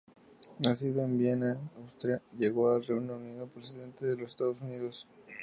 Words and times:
Nacido 0.57 1.03
en 1.03 1.15
Viena, 1.15 1.59
Austria, 1.79 2.23
llegó 2.35 2.71
al 2.73 2.83
Reino 2.83 3.17
Unido 3.17 3.45
procedente 3.47 4.07
de 4.07 4.15
los 4.15 4.31
Estados 4.31 4.59
Unidos. 4.59 5.07